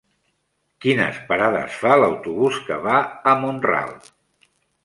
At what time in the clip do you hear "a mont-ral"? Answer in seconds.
3.33-3.93